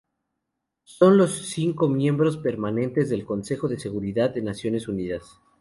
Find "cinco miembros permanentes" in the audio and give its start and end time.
1.31-3.07